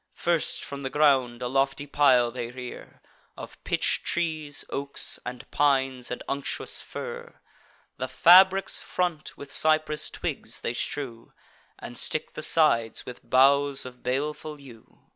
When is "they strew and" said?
10.61-11.99